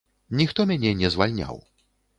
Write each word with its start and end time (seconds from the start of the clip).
Ніхто 0.39 0.65
мяне 0.71 0.95
не 1.03 1.13
звальняў. 1.17 1.65